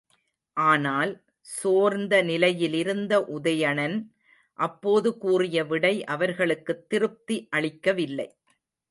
ஆனால், 0.57 1.11
சோர்ந்த 1.47 2.23
நிலையிலிருந்த 2.23 3.13
உதயணன் 3.31 3.97
அப்போது 4.59 5.17
கூறிய 5.17 5.65
விடை 5.65 6.03
அவர்களுக்குத் 6.05 6.89
திருப்தி 6.89 7.47
அளிக்கவில்லை. 7.51 8.27